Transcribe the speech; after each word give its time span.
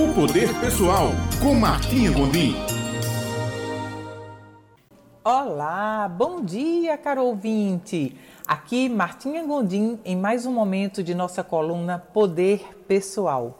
O 0.00 0.14
Poder 0.14 0.48
Pessoal, 0.60 1.10
com 1.42 1.54
Martinha 1.54 2.10
Gondim. 2.10 2.54
Olá, 5.22 6.08
bom 6.08 6.40
dia, 6.42 6.96
caro 6.96 7.26
ouvinte. 7.26 8.16
Aqui 8.46 8.88
Martinha 8.88 9.44
Gondim 9.44 10.00
em 10.02 10.16
mais 10.16 10.46
um 10.46 10.54
momento 10.54 11.02
de 11.02 11.14
nossa 11.14 11.44
coluna 11.44 11.98
Poder 11.98 12.82
Pessoal. 12.88 13.58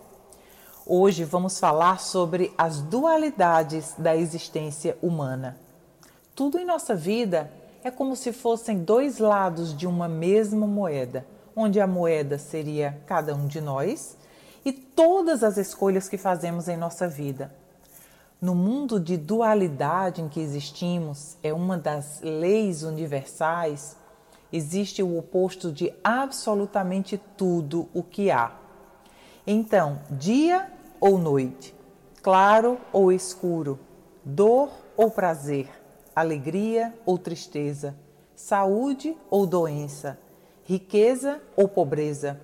Hoje 0.86 1.24
vamos 1.24 1.60
falar 1.60 2.00
sobre 2.00 2.54
as 2.56 2.80
dualidades 2.80 3.94
da 3.98 4.16
existência 4.16 4.96
humana. 5.02 5.58
Tudo 6.34 6.58
em 6.58 6.64
nossa 6.64 6.94
vida 6.94 7.52
é 7.84 7.90
como 7.90 8.16
se 8.16 8.32
fossem 8.32 8.78
dois 8.78 9.18
lados 9.18 9.76
de 9.76 9.86
uma 9.86 10.08
mesma 10.08 10.66
moeda, 10.66 11.26
onde 11.54 11.78
a 11.78 11.86
moeda 11.86 12.38
seria 12.38 12.98
cada 13.06 13.34
um 13.34 13.46
de 13.46 13.60
nós 13.60 14.18
e 14.64 14.72
todas 14.72 15.42
as 15.42 15.56
escolhas 15.56 16.08
que 16.08 16.18
fazemos 16.18 16.68
em 16.68 16.76
nossa 16.76 17.08
vida. 17.08 17.52
No 18.40 18.54
mundo 18.54 18.98
de 18.98 19.16
dualidade 19.16 20.22
em 20.22 20.28
que 20.28 20.40
existimos, 20.40 21.36
é 21.42 21.52
uma 21.52 21.76
das 21.76 22.20
leis 22.22 22.82
universais, 22.82 23.96
existe 24.52 25.02
o 25.02 25.18
oposto 25.18 25.70
de 25.70 25.92
absolutamente 26.02 27.20
tudo 27.36 27.88
o 27.92 28.02
que 28.02 28.30
há. 28.30 28.52
Então, 29.46 30.00
dia 30.10 30.70
ou 30.98 31.18
noite, 31.18 31.74
claro 32.22 32.78
ou 32.92 33.12
escuro, 33.12 33.78
dor 34.24 34.70
ou 34.96 35.10
prazer, 35.10 35.68
alegria 36.14 36.94
ou 37.04 37.18
tristeza, 37.18 37.94
saúde 38.34 39.16
ou 39.30 39.46
doença, 39.46 40.18
riqueza 40.64 41.40
ou 41.56 41.68
pobreza 41.68 42.40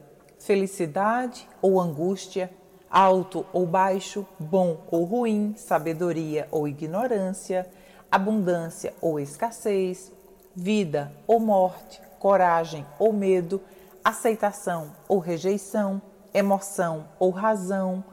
felicidade 0.47 1.49
ou 1.61 1.81
angústia, 1.81 2.49
alto 2.89 3.45
ou 3.53 3.67
baixo, 3.67 4.25
bom 4.39 4.79
ou 4.93 5.03
ruim, 5.03 5.55
sabedoria 5.57 6.47
ou 6.53 6.69
ignorância, 6.69 7.69
abundância 8.09 8.95
ou 9.01 9.19
escassez, 9.19 10.13
vida 10.55 11.13
ou 11.27 11.41
morte, 11.41 12.01
coragem 12.21 12.87
ou 12.97 13.13
medo, 13.13 13.61
aceitação 14.05 14.93
ou 15.09 15.19
rejeição, 15.19 16.01
emoção 16.33 17.09
ou 17.19 17.31
razão, 17.31 18.05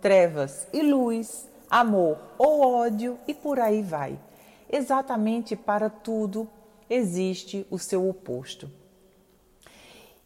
trevas 0.00 0.66
e 0.72 0.80
luz, 0.80 1.46
amor 1.70 2.16
ou 2.38 2.62
ódio 2.62 3.18
e 3.28 3.34
por 3.34 3.60
aí 3.60 3.82
vai. 3.82 4.18
Exatamente 4.70 5.54
para 5.54 5.90
tudo 5.90 6.48
existe 6.88 7.66
o 7.70 7.78
seu 7.78 8.08
oposto. 8.08 8.81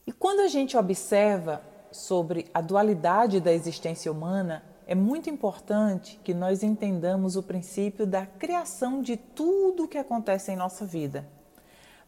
E 0.07 0.13
quando 0.13 0.41
a 0.41 0.47
gente 0.47 0.77
observa 0.77 1.61
sobre 1.91 2.49
a 2.55 2.61
dualidade 2.61 3.41
da 3.41 3.53
existência 3.53 4.13
humana, 4.13 4.63
é 4.87 4.95
muito 4.95 5.29
importante 5.29 6.21
que 6.23 6.33
nós 6.33 6.63
entendamos 6.63 7.35
o 7.35 7.43
princípio 7.43 8.07
da 8.07 8.25
criação 8.25 9.03
de 9.03 9.17
tudo 9.17 9.85
o 9.85 9.89
que 9.89 9.99
acontece 9.99 10.53
em 10.53 10.57
nossa 10.57 10.87
vida. 10.87 11.27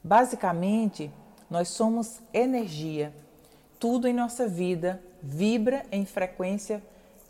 Basicamente, 0.02 1.10
nós 1.50 1.68
somos 1.70 2.20
energia. 2.32 3.12
Tudo 3.80 4.06
em 4.06 4.14
nossa 4.14 4.46
vida 4.46 5.02
vibra 5.20 5.84
em 5.90 6.06
frequência 6.06 6.80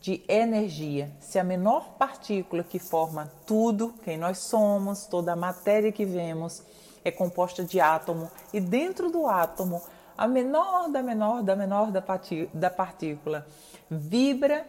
de 0.03 0.23
energia. 0.29 1.11
Se 1.19 1.39
a 1.39 1.45
menor 1.45 1.95
partícula 1.99 2.63
que 2.63 2.79
forma 2.79 3.33
tudo, 3.47 3.95
quem 4.05 4.19
nós 4.19 4.37
somos, 4.37 5.07
toda 5.07 5.33
a 5.33 5.37
matéria 5.37 5.91
que 5.91 6.05
vemos, 6.05 6.63
é 7.03 7.11
composta 7.11 7.65
de 7.65 7.81
átomo, 7.81 8.31
e 8.53 8.61
dentro 8.61 9.11
do 9.11 9.27
átomo 9.27 9.81
a 10.19 10.27
menor 10.27 10.91
da 10.91 11.01
menor 11.01 11.45
da 11.45 11.55
menor 11.55 11.93
da 11.93 12.71
partícula 12.71 13.47
vibra 13.89 14.67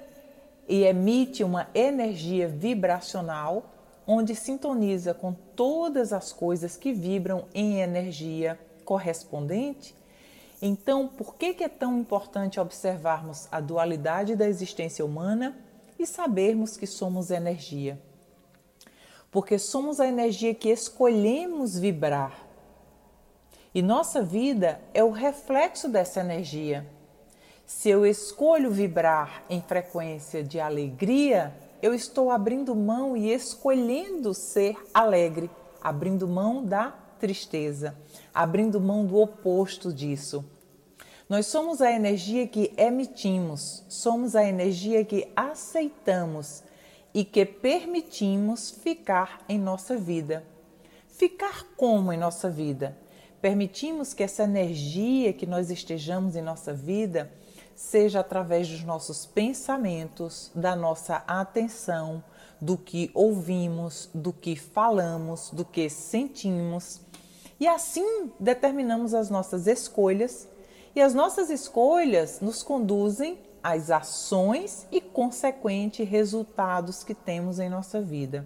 e 0.68 0.84
emite 0.84 1.44
uma 1.44 1.68
energia 1.74 2.48
vibracional 2.48 3.66
onde 4.06 4.36
sintoniza 4.36 5.14
com 5.16 5.34
todas 5.56 6.14
as 6.14 6.32
coisas 6.32 6.78
que 6.78 6.94
vibram 6.94 7.46
em 7.54 7.80
energia 7.80 8.60
correspondente. 8.86 9.96
Então, 10.62 11.08
por 11.08 11.36
que, 11.36 11.54
que 11.54 11.64
é 11.64 11.70
tão 11.70 11.98
importante 11.98 12.60
observarmos 12.60 13.48
a 13.52 13.60
dualidade 13.60 14.36
da 14.36 14.48
existência 14.48 15.06
humana 15.06 15.56
e 15.98 16.06
sabermos 16.06 16.76
que 16.76 16.86
somos 16.86 17.32
energia? 17.32 18.00
Porque 19.32 19.58
somos 19.58 20.00
a 20.00 20.08
energia 20.08 20.54
que 20.54 20.70
escolhemos 20.70 21.78
vibrar 21.78 22.49
e 23.74 23.82
nossa 23.82 24.22
vida 24.22 24.82
é 24.94 25.04
o 25.04 25.12
reflexo 25.12 25.88
dessa 25.88 26.22
energia. 26.22 26.88
Se 27.66 27.88
eu 27.90 28.06
escolho 28.06 28.72
vibrar 28.72 29.44
em 29.50 29.62
frequência 29.62 30.44
de 30.44 30.60
alegria, 30.60 31.54
eu 31.82 31.94
estou 31.94 32.32
abrindo 32.32 32.76
mão 32.76 33.16
e 33.16 33.32
escolhendo 33.32 34.34
ser 34.34 34.76
alegre, 34.92 35.50
abrindo 35.82 36.28
mão 36.28 36.66
da 36.66 36.92
tristeza, 37.20 37.96
abrindo 38.34 38.82
mão 38.82 39.06
do 39.06 39.18
oposto 39.18 39.94
disso. 39.94 40.44
Nós 41.30 41.46
somos 41.46 41.80
a 41.80 41.92
energia 41.92 42.48
que 42.48 42.74
emitimos, 42.76 43.84
somos 43.88 44.36
a 44.36 44.44
energia 44.44 45.06
que 45.06 45.32
aceitamos 45.36 46.64
e 47.14 47.24
que 47.24 47.46
permitimos 47.46 48.72
ficar 48.72 49.42
em 49.48 49.60
nossa 49.60 49.96
vida. 49.96 50.44
Ficar 51.08 51.66
como 51.78 52.12
em 52.12 52.18
nossa 52.18 52.50
vida? 52.50 52.98
Permitimos 53.42 54.14
que 54.14 54.24
essa 54.24 54.44
energia 54.44 55.34
que 55.34 55.46
nós 55.46 55.70
estejamos 55.70 56.36
em 56.36 56.42
nossa 56.42 56.74
vida 56.74 57.32
seja 57.76 58.20
através 58.20 58.68
dos 58.68 58.84
nossos 58.84 59.26
pensamentos, 59.26 60.52
da 60.54 60.76
nossa 60.76 61.24
atenção, 61.26 62.22
do 62.60 62.78
que 62.78 63.10
ouvimos, 63.14 64.10
do 64.14 64.34
que 64.34 64.56
falamos, 64.56 65.50
do 65.52 65.64
que 65.64 65.90
sentimos. 65.90 67.00
E 67.60 67.68
assim 67.68 68.32
determinamos 68.40 69.14
as 69.14 69.30
nossas 69.30 69.66
escolhas, 69.66 70.48
e 70.96 71.02
as 71.02 71.14
nossas 71.14 71.50
escolhas 71.50 72.42
nos 72.42 72.62
conduzem 72.62 73.40
às 73.64 73.90
ações 73.90 74.86
e 74.92 75.00
consequentes 75.00 76.08
resultados 76.08 77.04
que 77.04 77.14
temos 77.14 77.60
em 77.60 77.70
nossa 77.70 78.02
vida. 78.02 78.46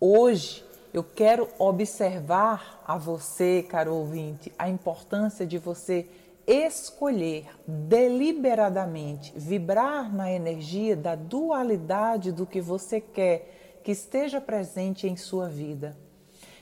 Hoje, 0.00 0.64
eu 0.96 1.04
quero 1.04 1.46
observar 1.58 2.82
a 2.86 2.96
você, 2.96 3.62
caro 3.62 3.94
ouvinte, 3.94 4.50
a 4.58 4.66
importância 4.66 5.46
de 5.46 5.58
você 5.58 6.08
escolher 6.46 7.46
deliberadamente 7.66 9.30
vibrar 9.36 10.10
na 10.10 10.32
energia 10.32 10.96
da 10.96 11.14
dualidade 11.14 12.32
do 12.32 12.46
que 12.46 12.62
você 12.62 12.98
quer 12.98 13.80
que 13.84 13.92
esteja 13.92 14.40
presente 14.40 15.06
em 15.06 15.18
sua 15.18 15.50
vida. 15.50 15.94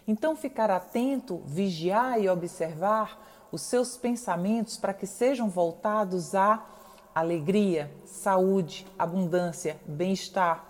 Então, 0.05 0.35
ficar 0.35 0.69
atento, 0.69 1.41
vigiar 1.47 2.21
e 2.21 2.29
observar 2.29 3.47
os 3.53 3.63
seus 3.63 3.97
pensamentos 3.97 4.77
para 4.77 4.93
que 4.93 5.07
sejam 5.07 5.49
voltados 5.49 6.35
à 6.35 6.61
alegria, 7.15 7.89
saúde, 8.05 8.85
abundância, 8.99 9.77
bem-estar, 9.87 10.67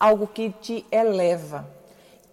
algo 0.00 0.26
que 0.26 0.50
te 0.50 0.86
eleva 0.90 1.83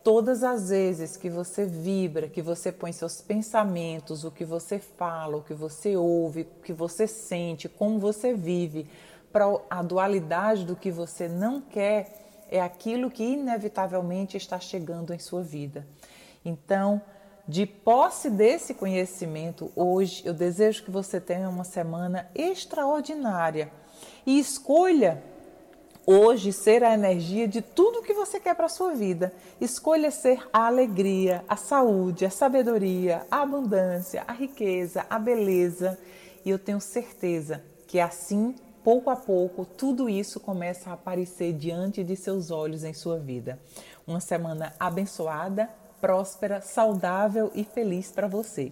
todas 0.03 0.43
as 0.43 0.69
vezes 0.69 1.15
que 1.15 1.29
você 1.29 1.65
vibra, 1.65 2.27
que 2.27 2.41
você 2.41 2.71
põe 2.71 2.91
seus 2.91 3.21
pensamentos, 3.21 4.23
o 4.23 4.31
que 4.31 4.43
você 4.43 4.79
fala, 4.79 5.37
o 5.37 5.43
que 5.43 5.53
você 5.53 5.95
ouve, 5.95 6.41
o 6.41 6.63
que 6.63 6.73
você 6.73 7.07
sente, 7.07 7.69
como 7.69 7.99
você 7.99 8.33
vive, 8.33 8.87
para 9.31 9.45
a 9.69 9.81
dualidade 9.81 10.65
do 10.65 10.75
que 10.75 10.91
você 10.91 11.27
não 11.27 11.61
quer, 11.61 12.45
é 12.49 12.59
aquilo 12.59 13.09
que 13.09 13.23
inevitavelmente 13.23 14.35
está 14.35 14.59
chegando 14.59 15.13
em 15.13 15.19
sua 15.19 15.41
vida. 15.41 15.87
Então, 16.43 17.01
de 17.47 17.65
posse 17.65 18.29
desse 18.29 18.73
conhecimento, 18.73 19.71
hoje 19.75 20.21
eu 20.25 20.33
desejo 20.33 20.83
que 20.83 20.91
você 20.91 21.19
tenha 21.19 21.49
uma 21.49 21.63
semana 21.63 22.29
extraordinária 22.35 23.71
e 24.25 24.39
escolha 24.39 25.23
Hoje, 26.05 26.51
ser 26.51 26.83
a 26.83 26.93
energia 26.93 27.47
de 27.47 27.61
tudo 27.61 28.01
que 28.01 28.13
você 28.13 28.39
quer 28.39 28.55
para 28.55 28.65
a 28.65 28.69
sua 28.69 28.95
vida. 28.95 29.31
Escolha 29.59 30.09
ser 30.09 30.43
a 30.51 30.65
alegria, 30.65 31.45
a 31.47 31.55
saúde, 31.55 32.25
a 32.25 32.29
sabedoria, 32.29 33.25
a 33.29 33.43
abundância, 33.43 34.23
a 34.27 34.33
riqueza, 34.33 35.05
a 35.07 35.19
beleza. 35.19 35.99
E 36.43 36.49
eu 36.49 36.57
tenho 36.57 36.81
certeza 36.81 37.63
que 37.85 37.99
assim, 37.99 38.55
pouco 38.83 39.11
a 39.11 39.15
pouco, 39.15 39.63
tudo 39.63 40.09
isso 40.09 40.39
começa 40.39 40.89
a 40.89 40.93
aparecer 40.93 41.53
diante 41.53 42.03
de 42.03 42.15
seus 42.15 42.49
olhos 42.49 42.83
em 42.83 42.93
sua 42.93 43.19
vida. 43.19 43.59
Uma 44.07 44.19
semana 44.19 44.73
abençoada, 44.79 45.69
próspera, 45.99 46.61
saudável 46.61 47.51
e 47.53 47.63
feliz 47.63 48.11
para 48.11 48.27
você. 48.27 48.71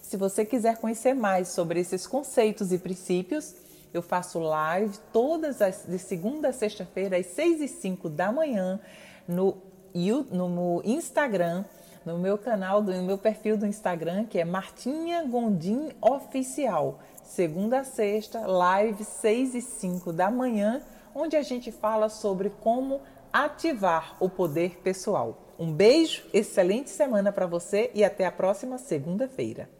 Se 0.00 0.16
você 0.16 0.44
quiser 0.44 0.76
conhecer 0.76 1.12
mais 1.12 1.48
sobre 1.48 1.80
esses 1.80 2.06
conceitos 2.06 2.72
e 2.72 2.78
princípios, 2.78 3.52
eu 3.92 4.02
faço 4.02 4.38
live 4.38 4.96
todas 5.12 5.62
as 5.62 5.84
de 5.86 5.98
segunda 5.98 6.48
a 6.48 6.52
sexta-feira 6.52 7.16
às 7.16 7.26
6 7.26 7.60
e 7.60 7.68
5 7.68 8.08
da 8.08 8.30
manhã 8.30 8.80
no, 9.26 9.56
no 9.94 10.82
Instagram, 10.84 11.64
no 12.04 12.18
meu 12.18 12.38
canal, 12.38 12.82
no 12.82 13.02
meu 13.02 13.18
perfil 13.18 13.56
do 13.56 13.66
Instagram, 13.66 14.24
que 14.24 14.38
é 14.38 14.44
Martinha 14.44 15.24
Gondim 15.24 15.90
Oficial. 16.00 17.00
segunda 17.22 17.80
a 17.80 17.84
sexta, 17.84 18.46
live 18.46 19.04
6 19.04 19.54
e 19.54 19.60
5 19.60 20.12
da 20.12 20.30
manhã, 20.30 20.82
onde 21.14 21.36
a 21.36 21.42
gente 21.42 21.70
fala 21.70 22.08
sobre 22.08 22.50
como 22.50 23.00
ativar 23.32 24.16
o 24.20 24.28
poder 24.28 24.78
pessoal. 24.80 25.38
Um 25.58 25.72
beijo, 25.72 26.24
excelente 26.32 26.88
semana 26.88 27.32
para 27.32 27.46
você 27.46 27.90
e 27.92 28.04
até 28.04 28.24
a 28.24 28.32
próxima 28.32 28.78
segunda-feira. 28.78 29.77